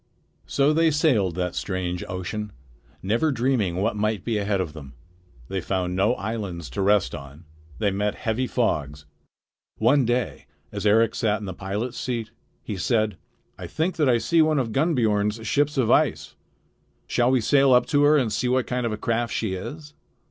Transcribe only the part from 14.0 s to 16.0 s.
I see one of Gunnbiorn's ships of